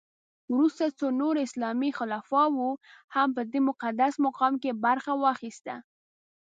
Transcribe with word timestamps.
وروسته 0.53 0.85
څو 0.97 1.07
نورو 1.21 1.39
اسلامي 1.47 1.89
خلفاوو 1.97 2.69
هم 3.15 3.27
په 3.35 3.41
دې 3.51 3.59
مقدس 3.69 4.13
مقام 4.25 4.53
کې 4.61 4.79
برخه 4.85 5.11
واخیسته. 5.17 5.75